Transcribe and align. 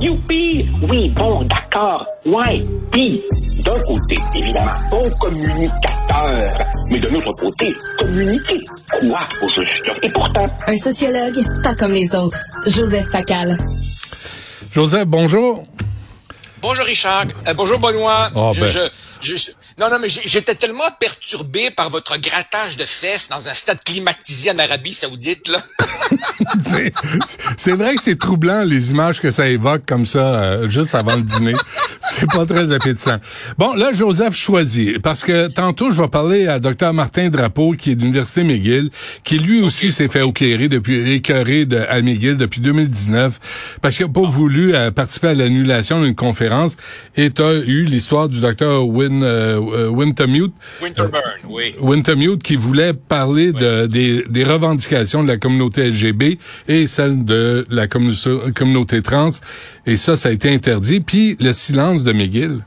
Youpi! 0.00 0.68
Oui, 0.90 1.10
bon, 1.16 1.42
d'accord. 1.44 2.06
Ouais. 2.26 2.62
Puis, 2.92 3.22
d'un 3.64 3.72
côté, 3.72 4.14
évidemment, 4.36 4.72
bon 4.90 5.00
communicateur. 5.20 6.50
Mais 6.90 6.98
de 7.00 7.08
l'autre 7.08 7.32
côté, 7.32 7.68
communiquer. 8.00 8.54
Quoi 9.08 9.18
au 9.42 9.48
juste? 9.48 9.90
Et 10.02 10.10
pourtant. 10.12 10.46
Un 10.68 10.76
sociologue, 10.76 11.42
pas 11.62 11.74
comme 11.74 11.92
les 11.92 12.14
autres. 12.14 12.38
Joseph 12.66 13.08
Facal. 13.10 13.56
Joseph, 14.72 15.06
bonjour. 15.06 15.64
Bonjour 16.62 16.84
Richard. 16.86 17.26
Euh, 17.46 17.54
bonjour 17.54 17.78
Benoît. 17.78 18.30
Oh, 18.34 18.50
je, 18.54 18.60
ben. 18.62 18.90
je, 19.20 19.36
je- 19.36 19.50
non, 19.78 19.90
non, 19.90 19.98
mais 20.00 20.08
j'étais 20.08 20.54
tellement 20.54 20.90
perturbé 20.98 21.70
par 21.70 21.90
votre 21.90 22.18
grattage 22.18 22.76
de 22.78 22.84
fesses 22.84 23.28
dans 23.28 23.46
un 23.48 23.52
stade 23.54 23.78
climatisé 23.84 24.50
en 24.50 24.58
Arabie 24.58 24.94
Saoudite, 24.94 25.48
là. 25.48 25.62
C'est- 27.58 27.72
vrai 27.72 27.94
que 27.96 28.02
c'est 28.02 28.18
troublant 28.18 28.64
les 28.64 28.90
images 28.90 29.20
que 29.20 29.30
ça 29.30 29.48
évoque 29.48 29.82
comme 29.86 30.06
ça 30.06 30.18
euh, 30.42 30.70
juste 30.70 30.94
avant 30.94 31.14
le 31.16 31.22
dîner. 31.22 31.52
C'est 32.00 32.26
pas 32.30 32.46
très 32.46 32.72
appétissant. 32.72 33.18
Bon, 33.58 33.74
là, 33.74 33.92
Joseph 33.92 34.34
choisit, 34.34 34.98
parce 35.02 35.24
que 35.24 35.48
tantôt, 35.48 35.90
je 35.90 36.00
vais 36.00 36.08
parler 36.08 36.46
à 36.46 36.58
Dr 36.60 36.92
Martin 36.94 37.28
Drapeau, 37.28 37.72
qui 37.72 37.90
est 37.90 37.94
de 37.96 38.00
l'Université 38.00 38.44
McGill, 38.44 38.90
qui 39.24 39.38
lui 39.38 39.60
aussi 39.60 39.90
s'est 39.92 40.08
fait 40.08 40.26
éclairer 40.26 40.68
depuis, 40.68 41.12
écœurer 41.12 41.66
de, 41.66 41.78
à 41.78 42.00
McGill 42.00 42.36
depuis 42.36 42.60
2019, 42.60 43.38
parce 43.82 43.96
qu'il 43.96 44.06
n'a 44.06 44.12
pas 44.12 44.22
voulu 44.22 44.74
euh, 44.74 44.90
participer 44.90 45.28
à 45.28 45.34
l'annulation 45.34 46.00
d'une 46.00 46.14
conférence, 46.14 46.45
et 47.16 47.30
tu 47.30 47.42
as 47.42 47.54
eu 47.54 47.84
l'histoire 47.84 48.28
du 48.28 48.40
Dr 48.40 48.86
Win, 48.86 49.22
euh, 49.22 49.60
euh, 49.60 49.88
Wintermute, 49.88 50.54
Winterburn, 50.82 51.22
oui. 51.48 51.74
Wintermute 51.80 52.42
qui 52.42 52.56
voulait 52.56 52.92
parler 52.92 53.52
de, 53.52 53.86
des, 53.86 54.24
des 54.28 54.44
revendications 54.44 55.22
de 55.22 55.28
la 55.28 55.36
communauté 55.36 55.88
LGB 55.90 56.38
et 56.68 56.86
celle 56.86 57.24
de 57.24 57.66
la 57.70 57.86
commu- 57.86 58.52
communauté 58.52 59.02
trans. 59.02 59.30
Et 59.86 59.96
ça, 59.96 60.16
ça 60.16 60.28
a 60.28 60.32
été 60.32 60.52
interdit. 60.52 61.00
Puis 61.00 61.36
le 61.40 61.52
silence 61.52 62.04
de 62.04 62.12
McGill. 62.12 62.64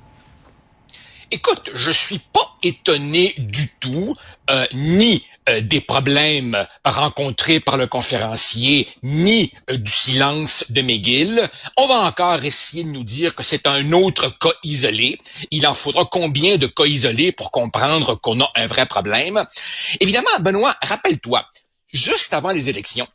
Écoute, 1.32 1.70
je 1.76 1.92
suis 1.92 2.18
pas 2.18 2.58
étonné 2.64 3.36
du 3.38 3.70
tout, 3.80 4.16
euh, 4.50 4.66
ni 4.74 5.24
euh, 5.48 5.62
des 5.62 5.80
problèmes 5.80 6.66
rencontrés 6.84 7.60
par 7.60 7.78
le 7.78 7.86
conférencier, 7.86 8.88
ni 9.04 9.52
euh, 9.70 9.78
du 9.78 9.92
silence 9.92 10.66
de 10.70 10.82
McGill. 10.82 11.48
On 11.78 11.86
va 11.86 12.00
encore 12.00 12.44
essayer 12.44 12.84
de 12.84 12.90
nous 12.90 13.04
dire 13.04 13.36
que 13.36 13.44
c'est 13.44 13.68
un 13.68 13.92
autre 13.92 14.36
cas 14.40 14.54
isolé. 14.64 15.20
Il 15.52 15.68
en 15.68 15.76
faudra 15.76 16.06
combien 16.06 16.58
de 16.58 16.66
cas 16.66 16.86
isolés 16.86 17.32
pour 17.32 17.52
comprendre 17.52 18.16
qu'on 18.16 18.42
a 18.42 18.52
un 18.56 18.66
vrai 18.66 18.88
problème? 18.88 19.46
Évidemment, 20.00 20.40
Benoît, 20.40 20.76
rappelle-toi, 20.82 21.46
juste 21.94 22.34
avant 22.34 22.50
les 22.50 22.70
élections, 22.70 23.08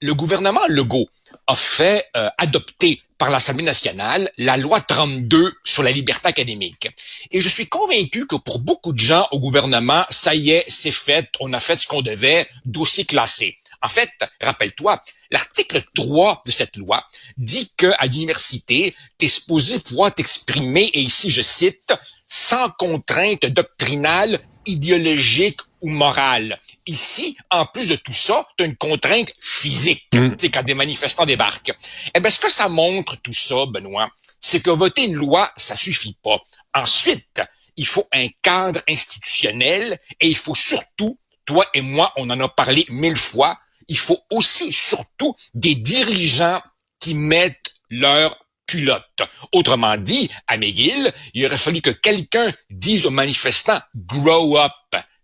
le 0.00 0.14
gouvernement 0.14 0.60
Legault 0.68 1.08
a 1.46 1.56
fait 1.56 2.08
euh, 2.16 2.28
adopter 2.38 3.02
par 3.18 3.30
l'Assemblée 3.30 3.64
nationale 3.64 4.30
la 4.38 4.56
loi 4.56 4.80
32 4.80 5.52
sur 5.64 5.82
la 5.82 5.90
liberté 5.90 6.28
académique. 6.28 6.88
Et 7.30 7.40
je 7.40 7.48
suis 7.48 7.68
convaincu 7.68 8.26
que 8.26 8.36
pour 8.36 8.60
beaucoup 8.60 8.92
de 8.92 8.98
gens 8.98 9.28
au 9.30 9.38
gouvernement, 9.38 10.04
ça 10.08 10.34
y 10.34 10.50
est, 10.50 10.64
c'est 10.68 10.90
fait, 10.90 11.28
on 11.40 11.52
a 11.52 11.60
fait 11.60 11.76
ce 11.76 11.86
qu'on 11.86 12.02
devait, 12.02 12.48
dossier 12.64 13.04
classé. 13.04 13.58
En 13.82 13.88
fait, 13.88 14.10
rappelle-toi, 14.40 15.02
l'article 15.30 15.82
3 15.94 16.42
de 16.44 16.50
cette 16.50 16.76
loi 16.76 17.06
dit 17.36 17.70
que 17.76 17.92
à 17.98 18.06
l'université, 18.06 18.94
tu 19.18 19.26
es 19.26 19.28
supposé 19.28 19.78
pouvoir 19.78 20.14
t'exprimer, 20.14 20.84
et 20.92 21.00
ici 21.00 21.30
je 21.30 21.42
cite, 21.42 21.92
sans 22.32 22.70
contrainte 22.70 23.44
doctrinale, 23.46 24.38
idéologique 24.64 25.58
ou 25.80 25.88
morale. 25.88 26.60
Ici, 26.86 27.36
en 27.50 27.66
plus 27.66 27.88
de 27.88 27.96
tout 27.96 28.12
ça, 28.12 28.46
tu 28.56 28.62
as 28.62 28.66
une 28.68 28.76
contrainte 28.76 29.32
physique, 29.40 30.04
tu 30.12 30.32
sais, 30.38 30.48
quand 30.48 30.62
des 30.62 30.74
manifestants 30.74 31.26
débarquent. 31.26 31.72
Eh 32.14 32.20
bien, 32.20 32.30
ce 32.30 32.38
que 32.38 32.48
ça 32.48 32.68
montre, 32.68 33.16
tout 33.16 33.32
ça, 33.32 33.66
Benoît, 33.66 34.08
c'est 34.40 34.60
que 34.60 34.70
voter 34.70 35.06
une 35.06 35.16
loi, 35.16 35.50
ça 35.56 35.76
suffit 35.76 36.16
pas. 36.22 36.40
Ensuite, 36.72 37.42
il 37.76 37.86
faut 37.86 38.06
un 38.12 38.28
cadre 38.42 38.80
institutionnel 38.88 39.98
et 40.20 40.28
il 40.28 40.36
faut 40.36 40.54
surtout, 40.54 41.18
toi 41.44 41.66
et 41.74 41.80
moi, 41.80 42.12
on 42.16 42.30
en 42.30 42.38
a 42.38 42.48
parlé 42.48 42.86
mille 42.90 43.16
fois, 43.16 43.58
il 43.88 43.98
faut 43.98 44.20
aussi, 44.30 44.72
surtout, 44.72 45.34
des 45.54 45.74
dirigeants 45.74 46.62
qui 47.00 47.14
mettent 47.14 47.72
leur 47.88 48.38
culotte. 48.70 49.22
Autrement 49.52 49.96
dit, 49.96 50.30
à 50.46 50.56
McGill, 50.56 51.12
il 51.34 51.44
aurait 51.44 51.58
fallu 51.58 51.80
que 51.80 51.90
quelqu'un 51.90 52.52
dise 52.70 53.04
aux 53.04 53.10
manifestants 53.10 53.80
«grow 53.94 54.56
up». 54.58 54.72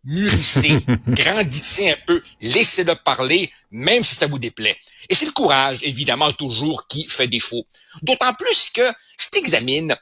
Mûrissez, 0.04 0.78
grandissez 1.08 1.90
un 1.90 1.96
peu, 2.06 2.22
laissez-le 2.40 2.94
parler, 2.94 3.50
même 3.72 4.04
si 4.04 4.14
ça 4.14 4.28
vous 4.28 4.38
déplaît. 4.38 4.76
Et 5.08 5.16
c'est 5.16 5.26
le 5.26 5.32
courage, 5.32 5.78
évidemment, 5.82 6.30
toujours 6.32 6.86
qui 6.86 7.06
fait 7.08 7.26
défaut. 7.26 7.66
D'autant 8.02 8.32
plus 8.34 8.70
que, 8.70 8.88
si 9.18 9.30
tu 9.32 9.38
examines, 9.38 9.96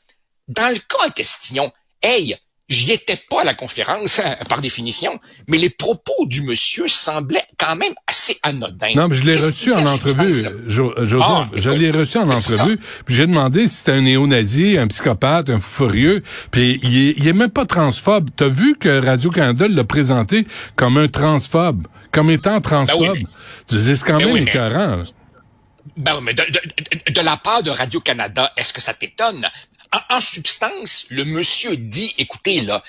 dans 0.48 0.72
le 0.72 0.78
cas 0.78 1.06
en 1.06 1.10
question, 1.10 1.72
hey, 2.02 2.36
j'y 2.68 2.92
étais 2.92 3.20
pas 3.28 3.42
à 3.42 3.44
la 3.44 3.54
conférence, 3.54 4.20
par 4.48 4.60
définition, 4.60 5.18
mais 5.48 5.58
les 5.58 5.70
propos 5.70 6.26
du 6.26 6.42
monsieur 6.42 6.88
semblaient 6.88 7.44
quand 7.58 7.76
même 7.76 7.92
assez 8.06 8.38
anodins. 8.42 8.92
Non, 8.96 9.08
mais 9.08 9.16
je 9.16 9.24
l'ai 9.24 9.36
reçu 9.36 9.72
en 9.74 9.84
entrevue? 9.86 10.32
Jo- 10.66 10.94
Joseph. 11.04 11.28
Ah, 11.28 11.46
je 11.54 11.70
l'ai 11.70 11.90
reçu 11.90 12.18
en 12.18 12.30
entrevue. 12.30 12.78
Puis 13.06 13.14
j'ai 13.16 13.26
demandé 13.26 13.66
si 13.66 13.76
c'était 13.76 13.92
un 13.92 14.00
néo-nazi, 14.00 14.78
un 14.78 14.86
psychopathe, 14.88 15.50
un 15.50 15.60
fou 15.60 15.84
furieux. 15.88 16.22
Puis 16.50 16.80
il 16.82 16.96
est, 16.96 17.14
il 17.18 17.28
est 17.28 17.32
même 17.32 17.50
pas 17.50 17.66
transphobe. 17.66 18.30
T'as 18.34 18.48
vu 18.48 18.76
que 18.76 19.04
Radio-Canada 19.04 19.66
l'a 19.68 19.84
présenté 19.84 20.46
comme 20.76 20.96
un 20.98 21.08
transphobe, 21.08 21.86
comme 22.12 22.30
étant 22.30 22.60
transphobe? 22.60 23.00
Ben 23.00 23.12
oui, 23.12 23.26
c'est 23.82 24.02
quand 24.04 24.18
Ben 24.18 24.24
même 24.26 24.34
oui, 24.34 24.40
mais- 24.42 24.50
écœurant. 24.50 25.04
Ben 25.96 26.14
oui, 26.16 26.20
mais 26.24 26.34
de, 26.34 26.42
de- 26.44 26.50
de- 27.06 27.12
de 27.12 27.20
la 27.20 27.36
part 27.36 27.62
de 27.62 27.70
Radio-Canada, 27.70 28.52
est-ce 28.56 28.72
que 28.72 28.80
ça 28.80 28.94
t'étonne? 28.94 29.46
En, 29.94 30.00
en 30.16 30.20
substance, 30.20 31.06
le 31.10 31.24
monsieur 31.24 31.76
dit, 31.76 32.12
écoutez, 32.18 32.60
là, 32.62 32.82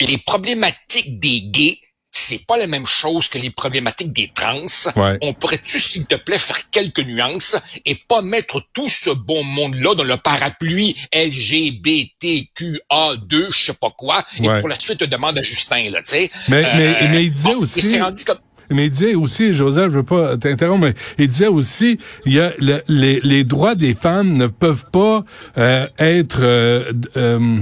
les 0.00 0.16
problématiques 0.18 1.18
des 1.18 1.42
gays, 1.42 1.78
c'est 2.10 2.46
pas 2.46 2.56
la 2.56 2.66
même 2.66 2.86
chose 2.86 3.28
que 3.28 3.36
les 3.36 3.50
problématiques 3.50 4.12
des 4.14 4.30
trans. 4.34 4.64
Ouais. 4.96 5.18
On 5.20 5.34
pourrait-tu, 5.34 5.78
s'il 5.78 6.06
te 6.06 6.14
plaît, 6.14 6.38
faire 6.38 6.70
quelques 6.70 7.00
nuances 7.00 7.56
et 7.84 7.94
pas 7.94 8.22
mettre 8.22 8.62
tout 8.72 8.88
ce 8.88 9.10
bon 9.10 9.44
monde-là 9.44 9.94
dans 9.94 10.04
le 10.04 10.16
parapluie 10.16 10.96
LGBTQA2, 11.12 13.50
je 13.52 13.64
sais 13.66 13.74
pas 13.74 13.90
quoi, 13.90 14.24
et 14.40 14.48
Ouais. 14.48 14.60
pour 14.60 14.68
la 14.68 14.78
suite, 14.78 14.98
te 14.98 15.04
demande 15.04 15.36
à 15.38 15.42
Justin, 15.42 15.90
là, 15.90 16.02
tu 16.02 16.10
sais. 16.12 16.30
Mais- 16.48 16.62
mais- 16.62 16.96
Euh, 17.02 17.08
mais 17.10 17.24
il 17.24 17.32
disait 17.32 17.54
bon, 17.54 17.60
aussi- 17.60 18.00
rendu 18.00 18.24
comme... 18.24 18.38
Mais 18.70 18.86
il 18.86 18.90
disait 18.90 19.14
aussi, 19.14 19.52
Joseph, 19.52 19.90
je 19.92 19.98
veux 19.98 20.02
pas 20.02 20.36
t'interrompre, 20.36 20.86
mais 20.86 20.94
il 21.18 21.28
disait 21.28 21.46
aussi, 21.46 21.98
il 22.24 22.32
y 22.32 22.40
a 22.40 22.52
le- 22.58 22.82
les, 22.88 23.20
les 23.22 23.44
droits 23.44 23.74
des 23.74 23.94
femmes 23.94 24.32
ne 24.32 24.46
peuvent 24.46 24.86
pas 24.90 25.24
euh, 25.58 25.86
être 25.98 26.40
euh, 26.42 26.92
euh, 27.16 27.60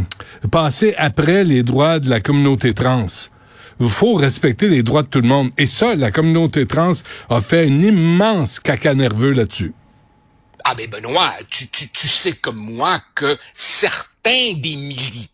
passés 0.50 0.94
après 0.96 1.44
les 1.44 1.62
droits 1.62 1.98
de 2.00 2.08
la 2.08 2.20
communauté 2.20 2.72
trans. 2.74 3.06
Il 3.80 3.88
faut 3.88 4.14
respecter 4.14 4.68
les 4.68 4.82
droits 4.82 5.02
de 5.02 5.08
tout 5.08 5.20
le 5.20 5.28
monde. 5.28 5.50
Et 5.58 5.66
ça, 5.66 5.94
la 5.96 6.10
communauté 6.10 6.64
trans 6.66 6.92
a 7.28 7.40
fait 7.40 7.66
un 7.66 7.80
immense 7.80 8.60
caca 8.60 8.94
nerveux 8.94 9.32
là-dessus. 9.32 9.72
Ah 10.64 10.74
ben 10.74 10.88
Benoît, 10.88 11.32
tu, 11.50 11.66
tu, 11.68 11.88
tu 11.88 12.08
sais 12.08 12.32
comme 12.32 12.56
moi 12.56 12.98
que 13.14 13.36
certains 13.52 14.54
des 14.56 14.76
militants 14.76 15.33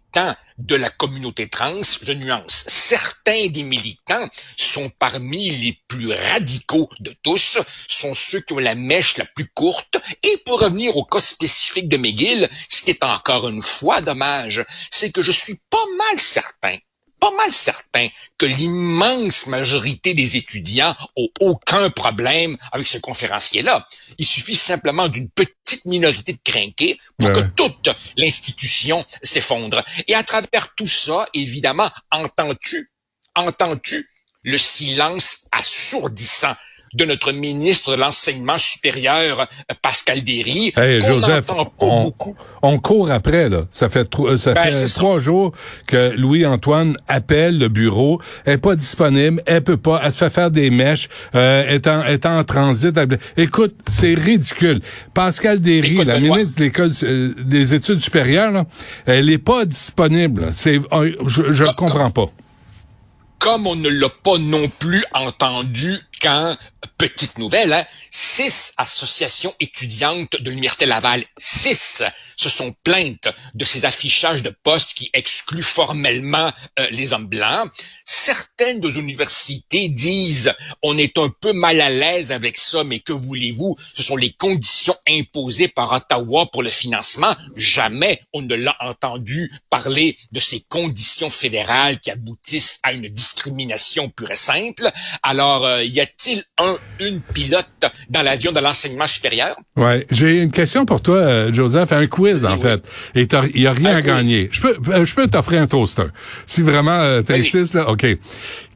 de 0.59 0.75
la 0.77 0.91
communauté 0.91 1.49
trans, 1.49 1.81
je 2.03 2.13
nuance, 2.13 2.65
certains 2.67 3.47
des 3.49 3.63
militants 3.63 4.29
sont 4.57 4.91
parmi 4.99 5.51
les 5.51 5.81
plus 5.89 6.13
radicaux 6.13 6.89
de 7.01 7.15
tous, 7.23 7.59
sont 7.89 8.15
ceux 8.15 8.41
qui 8.41 8.53
ont 8.53 8.59
la 8.59 8.75
mèche 8.75 9.17
la 9.17 9.25
plus 9.25 9.49
courte, 9.55 9.99
et 10.23 10.37
pour 10.45 10.61
revenir 10.61 10.97
au 10.97 11.05
cas 11.05 11.21
spécifique 11.21 11.89
de 11.89 11.97
McGill, 11.97 12.49
ce 12.69 12.83
qui 12.83 12.91
est 12.91 13.05
encore 13.05 13.49
une 13.49 13.63
fois 13.63 14.01
dommage, 14.01 14.65
c'est 14.91 15.13
que 15.13 15.23
je 15.23 15.33
suis 15.33 15.59
pas 15.71 15.87
mal 15.99 16.19
certain 16.19 16.77
pas 17.21 17.31
mal 17.37 17.53
certain 17.53 18.09
que 18.39 18.47
l'immense 18.47 19.47
majorité 19.47 20.15
des 20.15 20.37
étudiants 20.37 20.97
ont 21.17 21.29
aucun 21.41 21.91
problème 21.91 22.57
avec 22.73 22.87
ce 22.87 22.99
conférencier-là. 22.99 23.87
Il 24.19 24.27
suffit 24.27 24.57
simplement 24.57 25.09
d'une 25.09 25.29
petite 25.29 25.85
minorité 25.85 26.33
de 26.33 26.41
crinqués 26.43 26.99
pour 27.19 27.29
Ouais. 27.29 27.35
que 27.35 27.41
toute 27.55 27.91
l'institution 28.17 29.05
s'effondre. 29.23 29.85
Et 30.09 30.15
à 30.15 30.23
travers 30.23 30.75
tout 30.75 30.87
ça, 30.87 31.27
évidemment, 31.35 31.91
entends-tu, 32.11 32.91
entends-tu 33.35 34.09
le 34.43 34.57
silence 34.59 35.47
assourdissant 35.53 36.55
de 36.95 37.05
notre 37.05 37.31
ministre 37.33 37.93
de 37.93 38.01
l'enseignement 38.01 38.59
supérieur, 38.59 39.47
Pascal 39.81 40.23
Derry, 40.25 40.73
Hey, 40.77 41.01
Joseph, 41.01 41.45
on, 41.79 42.13
on 42.63 42.79
court 42.81 43.11
après, 43.11 43.49
là. 43.49 43.63
Ça 43.71 43.89
fait, 43.89 44.09
euh, 44.19 44.37
ça 44.37 44.55
Ben, 44.55 44.63
fait 44.65 44.73
ça. 44.73 44.99
trois 44.99 45.19
jours 45.21 45.53
que 45.87 46.11
Louis-Antoine 46.17 46.97
appelle 47.07 47.59
le 47.59 47.69
bureau. 47.69 48.21
Elle 48.45 48.55
est 48.55 48.59
pas 48.59 48.75
disponible. 48.75 49.43
Elle 49.47 49.63
peut 49.63 49.77
pas. 49.77 50.01
Elle 50.05 50.13
se 50.13 50.19
fait 50.19 50.31
faire 50.31 50.51
des 50.51 50.71
mèches. 50.71 51.09
Euh, 51.37 51.65
elle 51.69 51.75
est 51.77 51.87
en, 51.87 52.03
elle 52.03 52.15
est 52.15 52.27
en 52.27 52.43
transit. 52.43 52.95
Écoute, 53.37 53.75
c'est 53.87 54.15
ridicule. 54.15 54.81
Pascal 55.15 55.61
Derry, 55.61 55.93
Écoute, 55.93 56.07
la 56.07 56.19
ministre 56.19 56.59
de 56.59 56.65
l'école 56.65 56.91
euh, 57.05 57.35
des 57.45 57.73
études 57.75 58.01
supérieures, 58.01 58.51
là, 58.51 58.65
elle 59.07 59.31
est 59.31 59.39
pas 59.39 59.65
disponible. 59.65 60.49
C'est, 60.53 60.81
euh, 60.93 61.13
je, 61.27 61.53
je 61.53 61.65
Comme- 61.65 61.75
comprends 61.75 62.11
pas. 62.11 62.27
comme 63.39 63.67
on 63.67 63.77
ne 63.77 63.89
l'a 63.89 64.09
pas 64.23 64.39
non 64.39 64.69
plus 64.79 65.05
entendu 65.15 65.97
quand 66.21 66.57
petite 66.99 67.39
nouvelle, 67.39 67.73
hein, 67.73 67.85
six 68.11 68.73
associations 68.77 69.55
étudiantes 69.61 70.37
de 70.41 70.51
l'Université 70.51 70.87
Laval, 70.87 71.25
six 71.39 72.03
se 72.37 72.49
sont 72.49 72.75
plaintes 72.85 73.29
de 73.55 73.65
ces 73.65 73.85
affichages 73.85 74.43
de 74.43 74.55
postes 74.63 74.95
qui 74.95 75.11
excluent 75.13 75.63
formellement 75.63 76.51
euh, 76.79 76.87
les 76.91 77.13
hommes 77.13 77.27
blancs. 77.27 77.71
Certaines 78.05 78.85
universités 78.99 79.89
disent 79.89 80.53
on 80.83 80.97
est 80.99 81.19
un 81.19 81.29
peu 81.41 81.53
mal 81.53 81.81
à 81.81 81.91
l'aise 81.91 82.33
avec 82.33 82.57
ça, 82.57 82.83
mais 82.85 83.01
que 83.01 83.13
voulez-vous? 83.13 83.77
Ce 83.95 84.03
sont 84.03 84.17
les 84.17 84.33
conditions 84.33 84.97
imposées 85.09 85.69
par 85.69 85.93
Ottawa 85.93 86.47
pour 86.51 86.63
le 86.63 86.71
financement. 86.71 87.35
Jamais 87.57 88.23
on 88.33 88.43
ne 88.43 88.55
l'a 88.55 88.77
entendu 88.81 89.53
parler 89.69 90.17
de 90.33 90.41
ces 90.41 90.61
conditions 90.69 91.31
fédérales 91.31 92.01
qui 92.01 92.11
aboutissent 92.11 92.81
à 92.83 92.93
une 92.93 93.09
discrimination 93.09 94.09
pure 94.09 94.31
et 94.31 94.37
simple. 94.37 94.91
Alors, 95.23 95.65
euh, 95.65 95.85
y 95.85 96.01
a-t-il 96.01 96.45
un 96.59 96.70
une 96.99 97.21
pilote 97.21 97.69
dans 98.09 98.23
l'avion 98.23 98.53
de 98.53 98.61
l'enseignement 98.61 99.07
supérieur? 99.07 99.57
Ouais, 99.77 100.07
j'ai 100.11 100.43
une 100.43 100.51
question 100.51 100.87
pour 100.87 101.01
toi, 101.03 101.17
euh, 101.17 101.53
Joseph, 101.53 101.93
un 101.93 102.07
quiz 102.07 102.45
en 102.45 102.59
fait. 102.59 102.83
Et 103.15 103.27
il 103.55 103.63
y 103.63 103.67
a 103.67 103.73
rien 103.73 103.97
à 103.97 104.03
gagner. 104.03 104.49
Je 104.53 104.61
peux, 104.61 104.77
euh, 104.89 105.05
je 105.05 105.15
peux 105.15 105.27
t'offrir 105.27 105.63
un 105.63 105.67
toaster. 105.67 106.07
Si 106.47 106.63
vraiment 106.63 106.99
euh, 107.01 107.23
t'insistes, 107.23 107.75
là, 107.75 107.89
ok. 107.89 108.07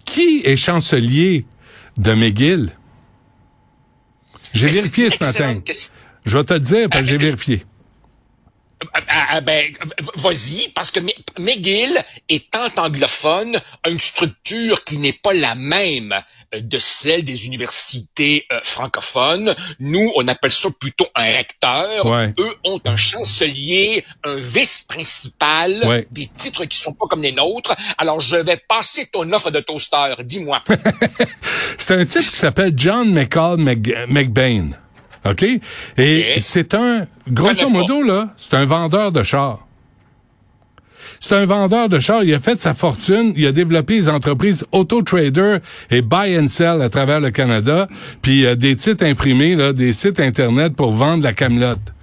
Qui 0.04 0.42
est 0.44 0.56
chancelier 0.56 1.46
de 1.96 2.12
McGill? 2.12 2.70
J'ai 4.52 4.68
vérifié 4.68 5.10
ce 5.10 5.24
matin. 5.24 5.60
Je 6.24 6.38
vais 6.38 6.44
te 6.44 6.54
dire 6.54 6.88
parce 6.88 7.02
que 7.02 7.08
j'ai 7.08 7.16
vérifié. 7.18 7.64
Ah, 8.92 9.26
ah, 9.30 9.40
ben, 9.40 9.72
vas-y, 10.16 10.68
parce 10.74 10.90
que 10.90 11.00
McGill, 11.38 12.00
étant 12.28 12.68
anglophone, 12.76 13.58
a 13.82 13.88
une 13.88 13.98
structure 13.98 14.84
qui 14.84 14.98
n'est 14.98 15.12
pas 15.12 15.32
la 15.32 15.54
même 15.54 16.14
euh, 16.54 16.60
de 16.60 16.78
celle 16.78 17.24
des 17.24 17.46
universités 17.46 18.46
euh, 18.52 18.60
francophones. 18.62 19.54
Nous, 19.80 20.12
on 20.16 20.28
appelle 20.28 20.50
ça 20.50 20.68
plutôt 20.78 21.06
un 21.14 21.24
recteur. 21.24 22.06
Eux 22.38 22.56
ont 22.64 22.80
un 22.84 22.96
chancelier, 22.96 24.04
un 24.24 24.36
vice-principal, 24.36 26.04
des 26.10 26.30
titres 26.36 26.64
qui 26.66 26.78
sont 26.78 26.92
pas 26.92 27.06
comme 27.06 27.22
les 27.22 27.32
nôtres. 27.32 27.74
Alors, 27.98 28.20
je 28.20 28.36
vais 28.36 28.60
passer 28.68 29.06
ton 29.06 29.30
offre 29.32 29.50
de 29.50 29.60
toaster. 29.60 30.14
Dis-moi. 30.24 30.62
C'est 31.78 31.94
un 31.94 32.04
type 32.04 32.30
qui 32.30 32.38
s'appelle 32.38 32.72
John 32.76 33.12
McCall 33.12 33.58
McBain. 33.58 34.83
OK? 35.24 35.44
Et 35.96 36.40
c'est 36.40 36.74
un, 36.74 37.06
grosso 37.28 37.68
modo, 37.68 38.02
là, 38.02 38.34
c'est 38.36 38.54
un 38.54 38.64
vendeur 38.64 39.12
de 39.12 39.22
chars. 39.22 39.66
C'est 41.20 41.36
un 41.36 41.46
vendeur 41.46 41.88
de 41.88 41.98
chars. 41.98 42.22
Il 42.22 42.34
a 42.34 42.38
fait 42.38 42.60
sa 42.60 42.74
fortune. 42.74 43.32
Il 43.34 43.46
a 43.46 43.52
développé 43.52 43.94
les 43.94 44.08
entreprises 44.10 44.66
Auto 44.72 45.00
Trader 45.00 45.58
et 45.90 46.02
Buy 46.02 46.38
and 46.38 46.48
Sell 46.48 46.82
à 46.82 46.90
travers 46.90 47.20
le 47.20 47.30
Canada. 47.30 47.88
Puis 48.20 48.46
a 48.46 48.54
des 48.54 48.76
titres 48.76 49.06
imprimés, 49.06 49.56
là, 49.56 49.72
des 49.72 49.94
sites 49.94 50.20
Internet 50.20 50.76
pour 50.76 50.92
vendre 50.92 51.22
la 51.22 51.32
camelote. 51.32 51.93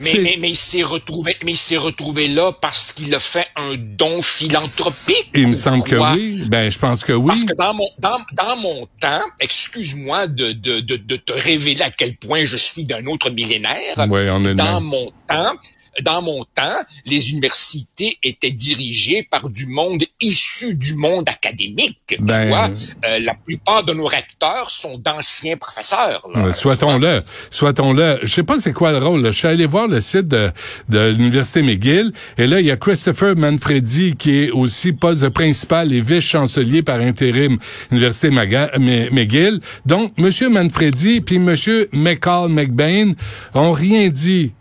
Mais, 0.00 0.36
mais, 0.38 0.50
il 0.50 0.56
s'est 0.56 0.82
retrouvé, 0.82 1.36
mais 1.44 1.52
il 1.52 1.56
s'est 1.56 1.76
retrouvé 1.76 2.28
là 2.28 2.52
parce 2.52 2.92
qu'il 2.92 3.14
a 3.14 3.20
fait 3.20 3.46
un 3.56 3.74
don 3.76 4.22
philanthropique. 4.22 5.30
Il 5.34 5.48
me 5.48 5.54
semble 5.54 5.82
que 5.82 5.96
oui. 5.96 6.44
Ben, 6.46 6.70
je 6.70 6.78
pense 6.78 7.04
que 7.04 7.12
oui. 7.12 7.28
Parce 7.28 7.44
que 7.44 7.56
dans 7.56 7.74
mon, 7.74 7.88
dans, 7.98 8.18
dans 8.36 8.56
mon 8.56 8.86
temps, 9.00 9.22
excuse-moi 9.40 10.26
de, 10.26 10.52
de, 10.52 10.80
de, 10.80 10.96
de, 10.96 11.16
te 11.16 11.32
révéler 11.32 11.82
à 11.82 11.90
quel 11.90 12.16
point 12.16 12.44
je 12.44 12.56
suis 12.56 12.84
d'un 12.84 13.06
autre 13.06 13.30
millénaire. 13.30 13.94
On 13.96 14.44
est 14.44 14.54
dans 14.54 14.80
mon 14.80 15.10
temps, 15.28 15.56
dans 16.02 16.22
mon 16.22 16.44
temps, 16.44 16.78
les 17.06 17.30
universités 17.30 18.18
étaient 18.22 18.50
dirigées 18.50 19.26
par 19.30 19.48
du 19.48 19.66
monde 19.66 20.02
issu 20.20 20.74
du 20.74 20.94
monde 20.94 21.28
académique. 21.28 22.00
tu 22.08 22.16
ben, 22.20 22.48
vois, 22.48 22.68
euh, 23.06 23.18
la 23.20 23.34
plupart 23.34 23.84
de 23.84 23.92
nos 23.92 24.06
recteurs 24.06 24.70
sont 24.70 24.98
d'anciens 24.98 25.56
professeurs. 25.56 26.26
Soit-on-le, 26.52 27.22
soit-on-le. 27.50 28.20
Je 28.22 28.28
sais 28.28 28.42
pas 28.42 28.58
c'est 28.58 28.72
quoi 28.72 28.92
le 28.92 28.98
rôle. 28.98 29.24
Je 29.26 29.30
suis 29.30 29.48
allé 29.48 29.66
voir 29.66 29.88
le 29.88 30.00
site 30.00 30.28
de, 30.28 30.50
de 30.88 31.10
l'université 31.10 31.62
McGill 31.62 32.12
et 32.36 32.46
là 32.46 32.60
il 32.60 32.66
y 32.66 32.70
a 32.70 32.76
Christopher 32.76 33.36
Manfredi 33.36 34.16
qui 34.16 34.44
est 34.44 34.50
aussi 34.50 34.92
poste 34.92 35.28
principal 35.30 35.92
et 35.92 36.00
vice-chancelier 36.00 36.82
par 36.82 37.00
intérim 37.00 37.58
université 37.90 38.30
McGill. 38.30 39.60
Donc 39.86 40.16
Monsieur 40.18 40.48
Manfredi 40.48 41.20
puis 41.20 41.38
Monsieur 41.38 41.88
McCall 41.92 42.48
McBain 42.48 43.12
ont 43.54 43.72
rien 43.72 44.08
dit 44.08 44.52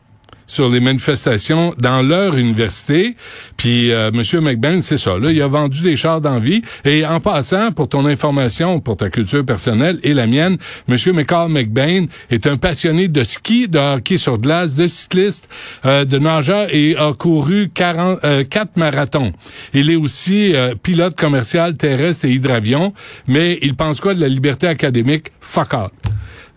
sur 0.47 0.69
les 0.69 0.79
manifestations 0.79 1.75
dans 1.77 2.01
leur 2.01 2.38
université. 2.38 3.15
Puis 3.57 3.91
euh, 3.91 4.11
Monsieur 4.13 4.41
McBain, 4.41 4.81
c'est 4.81 4.97
ça. 4.97 5.17
Là, 5.17 5.31
il 5.31 5.41
a 5.41 5.47
vendu 5.47 5.81
des 5.81 5.95
chars 5.95 6.21
d'envie. 6.21 6.61
Et 6.85 7.05
en 7.05 7.19
passant, 7.19 7.71
pour 7.71 7.89
ton 7.89 8.05
information, 8.05 8.79
pour 8.79 8.97
ta 8.97 9.09
culture 9.09 9.45
personnelle 9.45 9.99
et 10.03 10.13
la 10.13 10.25
mienne, 10.25 10.57
Monsieur 10.88 11.13
McCall 11.13 11.49
McBain 11.49 12.05
est 12.29 12.47
un 12.47 12.57
passionné 12.57 13.07
de 13.07 13.23
ski, 13.23 13.67
de 13.67 13.77
hockey 13.77 14.17
sur 14.17 14.38
glace, 14.38 14.75
de 14.75 14.88
cycliste, 14.88 15.49
euh, 15.85 16.05
de 16.05 16.17
nageur 16.17 16.73
et 16.73 16.95
a 16.95 17.13
couru 17.13 17.69
40, 17.73 18.19
euh, 18.23 18.44
4 18.44 18.77
marathons. 18.77 19.33
Il 19.73 19.89
est 19.89 19.95
aussi 19.95 20.55
euh, 20.55 20.73
pilote 20.81 21.15
commercial 21.15 21.75
terrestre 21.75 22.25
et 22.25 22.31
hydravion, 22.31 22.94
mais 23.27 23.59
il 23.61 23.75
pense 23.75 23.99
quoi 23.99 24.13
de 24.13 24.21
la 24.21 24.27
liberté 24.27 24.67
académique? 24.67 25.27
Fuck 25.41 25.73
out. 25.73 25.91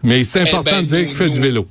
Mais 0.03 0.25
c'est 0.25 0.41
eh 0.41 0.49
important 0.49 0.77
ben, 0.77 0.83
de 0.83 0.87
dire 0.87 1.07
qu'il 1.07 1.17
fait 1.17 1.31
du 1.31 1.41
vélo. 1.41 1.67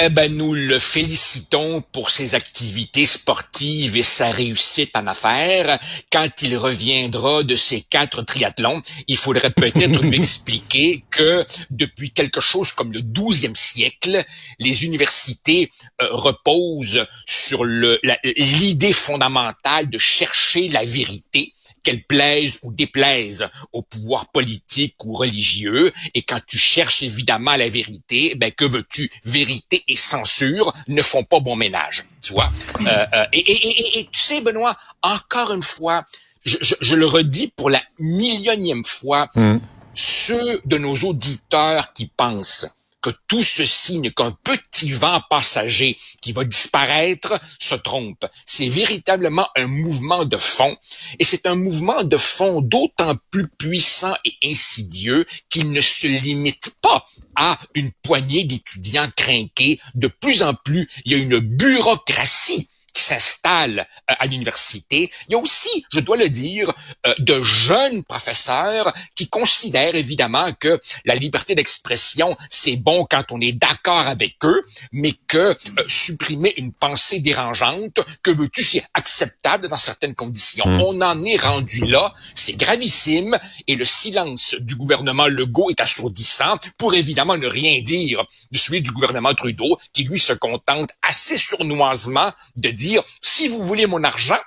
Eh 0.00 0.08
ben, 0.08 0.34
nous 0.34 0.54
le 0.54 0.78
félicitons 0.78 1.82
pour 1.92 2.08
ses 2.08 2.34
activités 2.34 3.04
sportives 3.04 3.94
et 3.94 4.02
sa 4.02 4.30
réussite 4.30 4.96
en 4.96 5.06
affaires. 5.06 5.78
Quand 6.10 6.30
il 6.40 6.56
reviendra 6.56 7.42
de 7.42 7.54
ses 7.54 7.82
quatre 7.82 8.22
triathlons, 8.22 8.80
il 9.06 9.18
faudrait 9.18 9.50
peut-être 9.50 10.02
lui 10.02 10.16
expliquer 10.16 11.04
que 11.10 11.44
depuis 11.70 12.10
quelque 12.10 12.40
chose 12.40 12.72
comme 12.72 12.92
le 12.92 13.00
12e 13.00 13.54
siècle, 13.54 14.24
les 14.58 14.84
universités 14.84 15.70
euh, 16.00 16.08
reposent 16.10 17.06
sur 17.26 17.64
l'idée 17.64 18.94
fondamentale 18.94 19.90
de 19.90 19.98
chercher 19.98 20.68
la 20.70 20.86
vérité 20.86 21.52
qu'elle 21.82 22.04
plaise 22.04 22.58
ou 22.62 22.72
déplaise 22.72 23.48
au 23.72 23.82
pouvoir 23.82 24.30
politique 24.30 24.96
ou 25.04 25.14
religieux. 25.14 25.92
Et 26.14 26.22
quand 26.22 26.40
tu 26.46 26.58
cherches 26.58 27.02
évidemment 27.02 27.56
la 27.56 27.68
vérité, 27.68 28.34
ben 28.36 28.50
que 28.52 28.64
veux-tu? 28.64 29.10
Vérité 29.24 29.84
et 29.88 29.96
censure 29.96 30.72
ne 30.88 31.02
font 31.02 31.24
pas 31.24 31.40
bon 31.40 31.56
ménage, 31.56 32.04
tu 32.22 32.32
vois? 32.32 32.52
Euh, 32.80 33.06
euh, 33.14 33.24
et, 33.32 33.38
et, 33.38 33.98
et, 33.98 34.08
tu 34.10 34.20
sais, 34.20 34.40
Benoît, 34.40 34.76
encore 35.02 35.52
une 35.52 35.62
fois, 35.62 36.04
je, 36.44 36.56
je, 36.60 36.94
le 36.94 37.06
redis 37.06 37.52
pour 37.56 37.70
la 37.70 37.82
millionième 37.98 38.84
fois, 38.84 39.28
mmh. 39.36 39.58
ceux 39.94 40.60
de 40.64 40.78
nos 40.78 40.94
auditeurs 40.96 41.92
qui 41.92 42.06
pensent 42.06 42.66
que 43.02 43.10
tout 43.28 43.42
ceci 43.42 43.98
n'est 43.98 44.12
qu'un 44.12 44.36
petit 44.44 44.92
vent 44.92 45.20
passager 45.28 45.98
qui 46.20 46.32
va 46.32 46.44
disparaître 46.44 47.38
se 47.58 47.74
trompe. 47.74 48.24
C'est 48.46 48.68
véritablement 48.68 49.48
un 49.56 49.66
mouvement 49.66 50.24
de 50.24 50.36
fond, 50.36 50.76
et 51.18 51.24
c'est 51.24 51.46
un 51.46 51.56
mouvement 51.56 52.04
de 52.04 52.16
fond 52.16 52.60
d'autant 52.60 53.16
plus 53.30 53.48
puissant 53.48 54.14
et 54.24 54.34
insidieux 54.44 55.26
qu'il 55.50 55.72
ne 55.72 55.80
se 55.80 56.06
limite 56.06 56.70
pas 56.80 57.06
à 57.34 57.58
une 57.74 57.90
poignée 58.02 58.44
d'étudiants 58.44 59.10
crinqués. 59.16 59.80
De 59.94 60.06
plus 60.06 60.42
en 60.42 60.54
plus, 60.54 60.88
il 61.04 61.12
y 61.12 61.14
a 61.14 61.18
une 61.18 61.38
bureaucratie 61.38 62.68
qui 62.92 63.02
s'installe 63.02 63.86
euh, 64.10 64.14
à 64.18 64.26
l'université. 64.26 65.10
Il 65.28 65.32
y 65.32 65.34
a 65.34 65.38
aussi, 65.38 65.84
je 65.92 66.00
dois 66.00 66.16
le 66.16 66.28
dire, 66.28 66.72
euh, 67.06 67.14
de 67.18 67.40
jeunes 67.42 68.02
professeurs 68.04 68.92
qui 69.14 69.28
considèrent 69.28 69.94
évidemment 69.94 70.52
que 70.58 70.80
la 71.04 71.14
liberté 71.14 71.54
d'expression, 71.54 72.36
c'est 72.50 72.76
bon 72.76 73.06
quand 73.08 73.24
on 73.30 73.40
est 73.40 73.52
d'accord 73.52 74.06
avec 74.06 74.36
eux, 74.44 74.62
mais 74.92 75.14
que 75.26 75.38
euh, 75.38 75.56
supprimer 75.86 76.54
une 76.56 76.72
pensée 76.72 77.20
dérangeante, 77.20 78.00
que 78.22 78.30
veux-tu, 78.30 78.62
c'est 78.62 78.84
acceptable 78.94 79.68
dans 79.68 79.76
certaines 79.76 80.14
conditions. 80.14 80.66
Hmm. 80.66 80.80
On 80.80 81.00
en 81.00 81.24
est 81.24 81.36
rendu 81.36 81.86
là, 81.86 82.14
c'est 82.34 82.56
gravissime, 82.56 83.38
et 83.66 83.74
le 83.74 83.84
silence 83.84 84.54
du 84.60 84.74
gouvernement 84.74 85.26
Legault 85.26 85.70
est 85.70 85.80
assourdissant 85.80 86.58
pour 86.76 86.94
évidemment 86.94 87.36
ne 87.36 87.46
rien 87.46 87.80
dire 87.82 88.24
de 88.50 88.58
celui 88.58 88.82
du 88.82 88.90
gouvernement 88.90 89.34
Trudeau, 89.34 89.78
qui 89.92 90.04
lui 90.04 90.18
se 90.18 90.32
contente 90.32 90.90
assez 91.02 91.36
sournoisement 91.36 92.30
de 92.56 92.68
dire, 92.68 92.81
si 93.20 93.48
vous 93.48 93.62
voulez 93.62 93.86
mon 93.86 94.02
argent, 94.04 94.38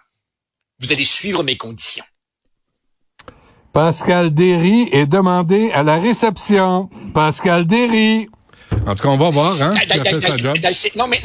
vous 0.80 0.92
allez 0.92 1.06
suivre 1.06 1.44
mes 1.44 1.58
conditions. 1.58 2.06
Pascal 3.74 4.34
Derry 4.34 4.88
est 4.94 5.06
demandé 5.06 5.72
à 5.74 5.84
la 5.84 6.00
réception. 6.00 6.90
Pascal 7.14 7.68
Derry. 7.68 8.30
En 8.88 8.96
tout 8.96 9.04
cas, 9.04 9.10
on 9.10 9.18
va 9.18 9.30
voir, 9.32 9.62
hein, 9.62 9.74
Non, 10.96 11.08
mais, 11.08 11.20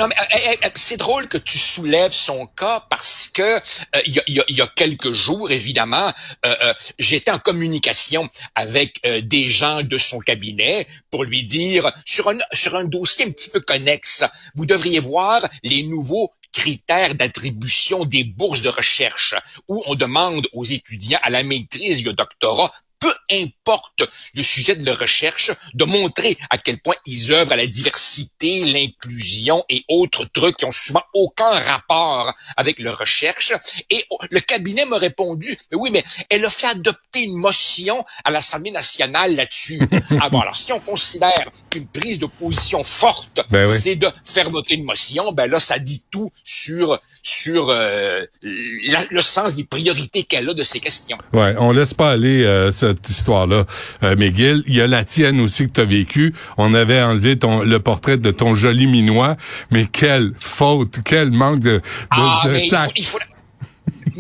c'est 0.75 0.97
drôle 0.97 1.29
que 1.29 1.38
tu 1.38 1.59
soulèves 1.59 2.12
son 2.12 2.47
cas 2.47 2.87
parce 2.88 3.29
que 3.33 3.43
euh, 3.43 3.61
il 4.07 4.23
y, 4.49 4.61
a, 4.61 4.67
quelques 4.67 5.12
jours, 5.12 5.50
évidemment, 5.50 6.11
euh, 6.47 6.55
euh, 6.64 6.75
j'étais 6.99 7.31
en 7.31 7.38
communication 7.38 8.29
avec 8.55 9.00
des 9.23 9.47
gens 9.47 9.83
de 9.83 9.99
son 9.99 10.21
cabinet 10.21 10.87
pour 11.11 11.25
lui 11.25 11.45
dire 11.45 11.90
sur 12.05 12.29
un 12.29 12.38
sur 12.52 12.76
un 12.76 12.85
dossier 12.85 13.26
un 13.26 13.31
petit 13.31 13.50
peu 13.50 13.61
connexe, 13.61 14.25
vous 14.55 14.67
devriez 14.67 15.00
voir 15.00 15.47
les 15.62 15.83
nouveaux 15.83 16.33
critères 16.61 17.14
d'attribution 17.14 18.05
des 18.05 18.23
bourses 18.23 18.61
de 18.61 18.69
recherche 18.69 19.35
où 19.67 19.83
on 19.87 19.95
demande 19.95 20.47
aux 20.52 20.64
étudiants 20.64 21.19
à 21.23 21.31
la 21.31 21.43
maîtrise 21.43 22.07
et 22.07 22.12
doctorat 22.12 22.71
peu 23.00 23.12
importe 23.33 24.02
le 24.35 24.42
sujet 24.42 24.76
de 24.76 24.85
leur 24.85 24.99
recherche, 24.99 25.50
de 25.75 25.85
montrer 25.85 26.37
à 26.50 26.59
quel 26.59 26.78
point 26.78 26.95
ils 27.07 27.33
œuvrent 27.33 27.52
à 27.52 27.57
la 27.57 27.66
diversité, 27.66 28.61
l'inclusion 28.64 29.64
et 29.69 29.85
autres 29.88 30.25
trucs 30.33 30.57
qui 30.59 30.64
ont 30.64 30.71
souvent 30.71 31.02
aucun 31.14 31.59
rapport 31.59 32.33
avec 32.57 32.78
leur 32.78 32.99
recherche. 32.99 33.52
Et 33.90 34.04
le 34.30 34.40
cabinet 34.40 34.85
m'a 34.85 34.99
répondu, 34.99 35.57
oui, 35.73 35.90
mais 35.90 36.04
elle 36.28 36.45
a 36.45 36.50
fait 36.50 36.66
adopter 36.66 37.21
une 37.23 37.37
motion 37.37 38.04
à 38.25 38.30
l'Assemblée 38.30 38.71
nationale 38.71 39.35
là-dessus. 39.35 39.80
ah 40.21 40.28
bon, 40.28 40.40
alors 40.40 40.57
si 40.57 40.73
on 40.73 40.80
considère 40.80 41.47
qu'une 41.71 41.87
prise 41.87 42.19
de 42.19 42.26
position 42.26 42.85
forte, 42.85 43.40
Ben 43.50 43.66
oui. 43.69 43.78
c'est 43.80 43.97
de 43.97 44.09
faire 44.25 44.50
voter 44.50 44.75
une 44.75 44.85
motion, 44.85 45.33
ben 45.33 45.47
là, 45.50 45.59
ça 45.61 45.78
dit 45.78 46.04
tout 46.11 46.30
sur 46.45 46.99
sur 47.23 47.69
euh, 47.71 48.25
la- 48.42 49.04
le 49.11 49.21
sens 49.21 49.54
des 49.54 49.64
priorités 49.64 50.25
qu'elle 50.25 50.49
a 50.49 50.54
de 50.54 50.64
ces 50.64 50.80
questions. 50.80 51.19
Ouais, 51.33 51.54
on 51.59 51.71
laisse 51.73 51.92
pas 51.95 52.12
aller 52.12 52.45
euh, 52.45 52.71
cette 52.94 53.11
histoire-là, 53.11 53.64
euh, 54.02 54.16
McGill. 54.16 54.62
Il 54.66 54.75
y 54.75 54.80
a 54.80 54.87
la 54.87 55.04
tienne 55.04 55.40
aussi 55.40 55.66
que 55.68 55.73
tu 55.75 55.80
as 55.80 55.85
vécue. 55.85 56.35
On 56.59 56.75
avait 56.75 57.02
enlevé 57.02 57.38
ton 57.38 57.62
le 57.62 57.78
portrait 57.80 58.16
de 58.16 58.30
ton 58.30 58.54
joli 58.54 58.87
minois, 58.87 59.37
mais 59.70 59.87
quelle 59.87 60.32
faute, 60.42 60.99
quel 61.04 61.30
manque 61.30 61.61
de, 61.61 61.70
de, 61.76 61.80
Ah, 62.11 62.42
de 62.44 62.50
mais 62.50 62.66
il 62.66 62.70
faut, 62.70 62.76
tact. 62.76 62.92
il 62.97 63.04
faut- 63.06 63.18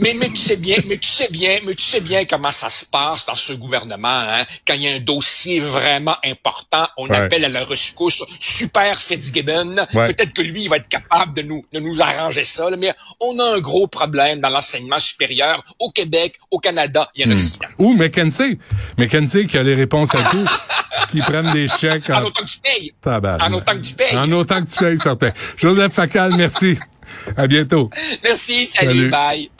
Mais, 0.00 0.14
mais 0.14 0.28
tu 0.28 0.36
sais 0.36 0.56
bien, 0.56 0.76
mais 0.86 0.96
tu 0.96 1.08
sais 1.08 1.28
bien, 1.30 1.58
mais 1.66 1.74
tu 1.74 1.82
sais 1.82 2.00
bien 2.00 2.24
comment 2.24 2.52
ça 2.52 2.70
se 2.70 2.84
passe 2.86 3.26
dans 3.26 3.34
ce 3.34 3.52
gouvernement, 3.52 4.08
hein? 4.08 4.44
Quand 4.66 4.74
il 4.74 4.82
y 4.82 4.88
a 4.88 4.92
un 4.94 5.00
dossier 5.00 5.60
vraiment 5.60 6.16
important, 6.24 6.86
on 6.96 7.08
Ouais. 7.08 7.16
appelle 7.16 7.44
à 7.44 7.48
la 7.48 7.64
rescousse 7.64 8.22
Super 8.38 8.98
Fitzgibbon. 9.00 9.76
Ouais. 9.94 10.06
Peut-être 10.06 10.32
que 10.32 10.42
lui, 10.42 10.62
il 10.62 10.68
va 10.68 10.76
être 10.78 10.88
capable 10.88 11.34
de 11.34 11.42
nous, 11.42 11.64
de 11.72 11.80
nous 11.80 12.00
arranger 12.00 12.44
ça, 12.44 12.70
là, 12.70 12.76
mais 12.76 12.94
on 13.20 13.38
a 13.38 13.56
un 13.56 13.60
gros 13.60 13.86
problème 13.88 14.40
dans 14.40 14.48
l'enseignement 14.50 14.98
supérieur 15.00 15.62
au 15.78 15.90
Québec, 15.90 16.36
au 16.50 16.58
Canada 16.58 17.10
et 17.14 17.24
en 17.26 17.30
Occident. 17.32 17.68
Ou 17.78 17.92
McKenzie. 17.94 18.58
McKenzie 18.98 19.46
qui 19.46 19.58
a 19.58 19.62
les 19.62 19.74
réponses 19.74 20.14
à 20.14 20.30
tout. 20.30 20.46
qui 21.10 21.20
prennent 21.20 21.52
des 21.52 21.66
chèques 21.68 22.08
En 22.10 22.20
en, 22.20 22.24
autant 22.24 22.42
que 22.42 22.48
tu 22.48 22.58
payes. 22.60 22.92
tabarnak. 23.02 23.50
En 23.50 23.52
autant 23.54 23.72
que 23.72 23.80
tu 23.80 23.94
payes. 23.94 24.16
En 24.16 24.30
autant 24.32 24.62
que 24.62 24.70
tu 24.70 24.76
payes, 24.78 24.98
certain. 24.98 25.32
Joseph 25.56 25.92
Facal, 25.92 26.34
merci. 26.36 26.78
À 27.36 27.46
bientôt. 27.48 27.90
Merci, 28.22 28.66
salut, 28.66 28.88
Salut. 28.88 29.10
bye. 29.10 29.50